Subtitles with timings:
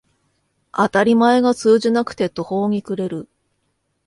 [0.71, 3.29] 当たり前が通じなくて途方に暮れる